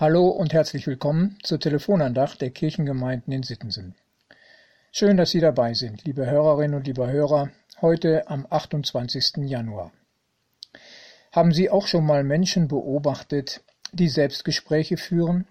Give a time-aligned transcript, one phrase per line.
[0.00, 3.96] Hallo und herzlich willkommen zur Telefonandacht der Kirchengemeinden in Sittensen.
[4.92, 7.50] Schön, dass Sie dabei sind, liebe Hörerinnen und lieber Hörer,
[7.80, 9.38] heute am 28.
[9.38, 9.90] Januar.
[11.32, 15.48] Haben Sie auch schon mal Menschen beobachtet, die Selbstgespräche führen?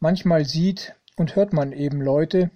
[0.00, 2.50] Manchmal sieht und hört man eben Leute,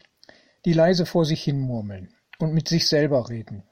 [0.64, 3.62] die leise vor sich hin murmeln und mit sich selber reden.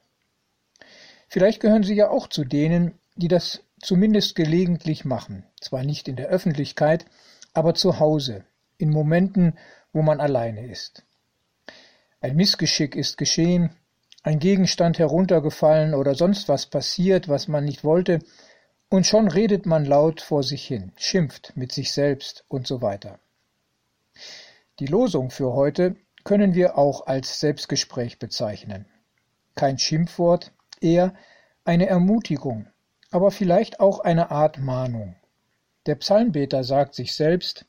[1.26, 6.16] Vielleicht gehören Sie ja auch zu denen, die das zumindest gelegentlich machen, zwar nicht in
[6.16, 7.06] der Öffentlichkeit,
[7.52, 8.44] aber zu Hause,
[8.76, 9.58] in Momenten,
[9.92, 11.04] wo man alleine ist.
[12.20, 13.70] Ein Missgeschick ist geschehen,
[14.22, 18.20] ein Gegenstand heruntergefallen oder sonst was passiert, was man nicht wollte,
[18.90, 23.20] und schon redet man laut vor sich hin, schimpft mit sich selbst und so weiter.
[24.80, 28.86] Die Losung für heute können wir auch als Selbstgespräch bezeichnen.
[29.54, 31.14] Kein Schimpfwort, eher
[31.64, 32.66] eine Ermutigung,
[33.10, 35.16] aber vielleicht auch eine Art Mahnung.
[35.86, 37.64] Der Psalmbeter sagt sich selbst,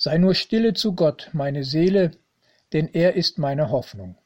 [0.00, 2.12] Sei nur stille zu Gott, meine Seele,
[2.72, 4.16] denn er ist meine Hoffnung.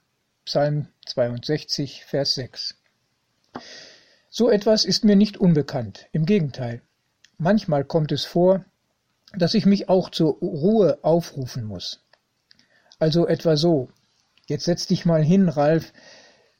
[0.44, 2.74] Psalm 62, Vers 6.
[4.28, 6.82] So etwas ist mir nicht unbekannt, im Gegenteil.
[7.38, 8.64] Manchmal kommt es vor,
[9.34, 12.04] dass ich mich auch zur Ruhe aufrufen muss.
[12.98, 13.88] Also etwa so,
[14.46, 15.92] jetzt setz dich mal hin, Ralf,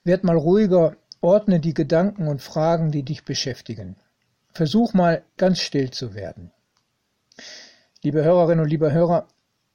[0.05, 3.95] werd mal ruhiger Ordne die Gedanken und Fragen, die dich beschäftigen.
[4.53, 6.51] Versuch mal ganz still zu werden.
[8.03, 9.29] Liebe Hörerinnen und liebe Hörer,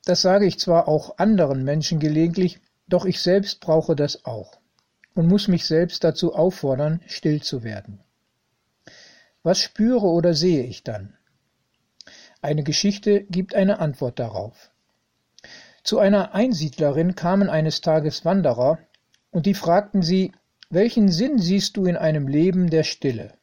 [0.04, 4.60] das sage ich zwar auch anderen Menschen gelegentlich, doch ich selbst brauche das auch
[5.16, 8.02] und muss mich selbst dazu auffordern, still zu werden.
[9.42, 11.16] Was spüre oder sehe ich dann?
[12.42, 14.70] Eine Geschichte gibt eine Antwort darauf.
[15.84, 18.80] Zu einer Einsiedlerin kamen eines Tages Wanderer,
[19.32, 20.34] und die fragten sie,
[20.70, 23.34] welchen Sinn siehst du in einem Leben der Stille?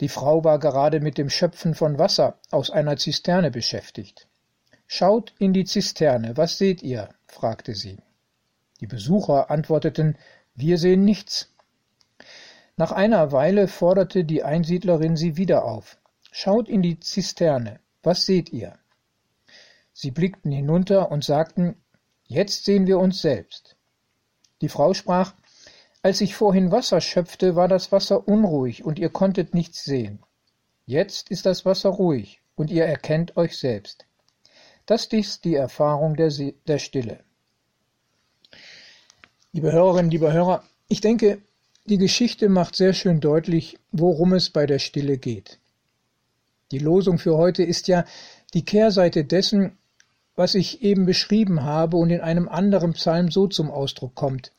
[0.00, 4.28] Die Frau war gerade mit dem Schöpfen von Wasser aus einer Zisterne beschäftigt.
[4.86, 7.08] Schaut in die Zisterne, was seht ihr?
[7.26, 7.98] fragte sie.
[8.80, 10.18] Die Besucher antworteten,
[10.54, 11.48] wir sehen nichts.
[12.76, 15.98] Nach einer Weile forderte die Einsiedlerin sie wieder auf.
[16.30, 18.74] Schaut in die Zisterne, was seht ihr?
[19.92, 21.76] Sie blickten hinunter und sagten,
[22.26, 23.76] jetzt sehen wir uns selbst.
[24.62, 25.34] Die Frau sprach,
[26.02, 30.18] als ich vorhin Wasser schöpfte, war das Wasser unruhig und ihr konntet nichts sehen.
[30.84, 34.04] Jetzt ist das Wasser ruhig und ihr erkennt euch selbst.
[34.84, 36.32] Das ist die Erfahrung der,
[36.66, 37.20] der Stille.
[39.52, 41.40] Liebe Hörerinnen, liebe Hörer, ich denke,
[41.84, 45.60] die Geschichte macht sehr schön deutlich, worum es bei der Stille geht.
[46.72, 48.04] Die Losung für heute ist ja
[48.54, 49.78] die Kehrseite dessen,
[50.34, 54.52] was ich eben beschrieben habe und in einem anderen Psalm so zum Ausdruck kommt.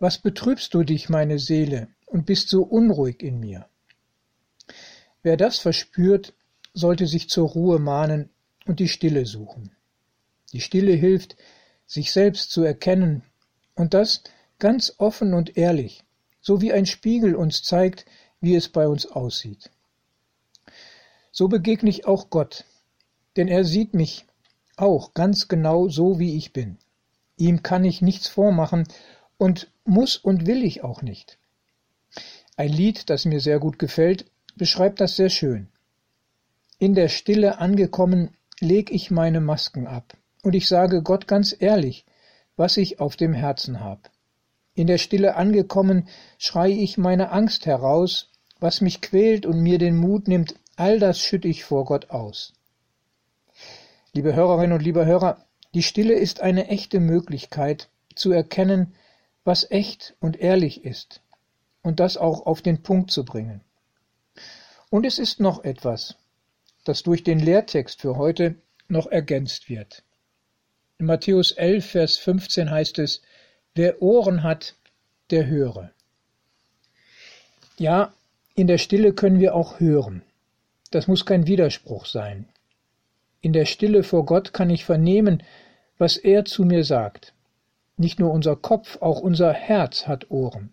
[0.00, 3.66] Was betrübst du dich, meine Seele, und bist so unruhig in mir?
[5.22, 6.34] Wer das verspürt,
[6.72, 8.30] sollte sich zur Ruhe mahnen
[8.64, 9.72] und die Stille suchen.
[10.52, 11.36] Die Stille hilft,
[11.86, 13.22] sich selbst zu erkennen,
[13.74, 14.22] und das
[14.58, 16.04] ganz offen und ehrlich,
[16.40, 18.06] so wie ein Spiegel uns zeigt,
[18.40, 19.70] wie es bei uns aussieht.
[21.32, 22.64] So begegne ich auch Gott,
[23.36, 24.26] denn er sieht mich
[24.76, 26.78] auch ganz genau so, wie ich bin.
[27.36, 28.86] Ihm kann ich nichts vormachen
[29.38, 31.38] und muss und will ich auch nicht.
[32.56, 34.26] Ein Lied, das mir sehr gut gefällt,
[34.56, 35.68] beschreibt das sehr schön.
[36.78, 42.04] In der Stille angekommen, leg ich meine Masken ab und ich sage Gott ganz ehrlich,
[42.56, 44.10] was ich auf dem Herzen hab.
[44.74, 49.96] In der Stille angekommen, schrei ich meine Angst heraus, was mich quält und mir den
[49.96, 52.52] Mut nimmt, all das schütt ich vor Gott aus.
[54.12, 55.44] Liebe Hörerinnen und lieber Hörer,
[55.74, 58.94] die Stille ist eine echte Möglichkeit zu erkennen,
[59.44, 61.22] was echt und ehrlich ist
[61.82, 63.60] und das auch auf den Punkt zu bringen.
[64.90, 66.16] Und es ist noch etwas,
[66.84, 68.56] das durch den Lehrtext für heute
[68.88, 70.02] noch ergänzt wird.
[70.98, 73.22] In Matthäus 11, Vers 15 heißt es,
[73.74, 74.74] wer Ohren hat,
[75.30, 75.92] der höre.
[77.78, 78.12] Ja,
[78.54, 80.22] in der Stille können wir auch hören.
[80.90, 82.48] Das muss kein Widerspruch sein.
[83.40, 85.44] In der Stille vor Gott kann ich vernehmen,
[85.96, 87.34] was er zu mir sagt.
[88.00, 90.72] Nicht nur unser Kopf, auch unser Herz hat Ohren.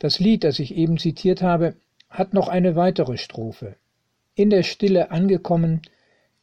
[0.00, 1.76] Das Lied, das ich eben zitiert habe,
[2.10, 3.76] hat noch eine weitere Strophe.
[4.34, 5.80] In der Stille angekommen,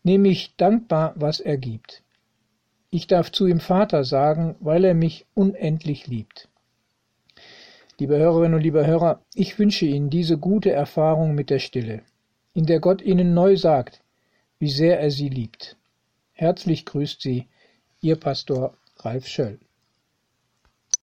[0.02, 2.04] nehme ich dankbar, was er gibt.
[2.90, 6.48] Ich darf zu ihm Vater sagen, weil er mich unendlich liebt.
[8.00, 12.02] Liebe Hörerinnen und liebe Hörer, ich wünsche Ihnen diese gute Erfahrung mit der Stille,
[12.54, 14.02] in der Gott Ihnen neu sagt,
[14.58, 15.76] wie sehr er Sie liebt.
[16.32, 17.48] Herzlich grüßt Sie,
[18.00, 19.60] Ihr Pastor Ralf Schöll.